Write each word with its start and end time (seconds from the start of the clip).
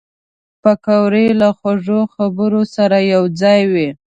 پکورې 0.61 1.25
له 1.39 1.49
خوږو 1.57 2.01
خبرو 2.13 2.61
سره 2.75 2.97
یوځای 3.13 3.61
وي 3.71 3.89